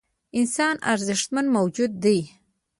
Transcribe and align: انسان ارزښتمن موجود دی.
انسان 0.39 0.75
ارزښتمن 0.93 1.45
موجود 1.55 1.91
دی. 2.03 2.19